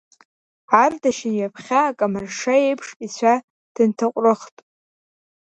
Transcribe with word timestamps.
Ардашьын 0.83 1.33
ҩаԥхьа 1.37 1.79
акамаршша 1.85 2.55
еиԥш 2.67 2.87
ицәа 3.05 3.33
дынҭаҟәрыхт. 3.75 4.55